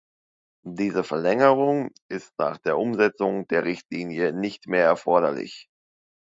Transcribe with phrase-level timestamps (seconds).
[0.65, 5.67] Diese Verlängerung ist nach der Umsetzung der Richtlinie nicht mehr erforderlich.